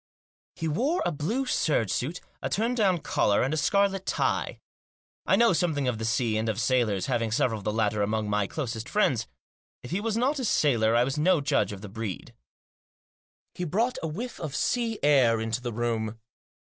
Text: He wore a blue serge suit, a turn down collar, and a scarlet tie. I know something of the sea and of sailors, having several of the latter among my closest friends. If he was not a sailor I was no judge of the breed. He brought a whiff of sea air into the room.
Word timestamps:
He 0.55 0.67
wore 0.67 1.03
a 1.05 1.11
blue 1.11 1.45
serge 1.45 1.91
suit, 1.91 2.21
a 2.41 2.49
turn 2.49 2.73
down 2.73 3.01
collar, 3.01 3.43
and 3.43 3.53
a 3.53 3.55
scarlet 3.57 4.07
tie. 4.07 4.59
I 5.27 5.35
know 5.35 5.53
something 5.53 5.87
of 5.87 5.99
the 5.99 6.05
sea 6.05 6.37
and 6.39 6.49
of 6.49 6.59
sailors, 6.59 7.05
having 7.05 7.31
several 7.31 7.59
of 7.59 7.63
the 7.65 7.71
latter 7.71 8.01
among 8.01 8.27
my 8.27 8.47
closest 8.47 8.89
friends. 8.89 9.27
If 9.83 9.91
he 9.91 10.01
was 10.01 10.17
not 10.17 10.39
a 10.39 10.43
sailor 10.45 10.95
I 10.95 11.03
was 11.03 11.19
no 11.19 11.39
judge 11.39 11.71
of 11.71 11.81
the 11.81 11.87
breed. 11.89 12.33
He 13.53 13.63
brought 13.63 13.99
a 14.01 14.07
whiff 14.07 14.39
of 14.39 14.55
sea 14.55 14.97
air 15.03 15.39
into 15.39 15.61
the 15.61 15.71
room. 15.71 16.17